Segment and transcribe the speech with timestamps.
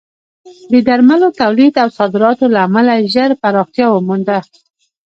[0.71, 4.37] د درملو تولید او صادراتو له امله ژر پراختیا ومونده.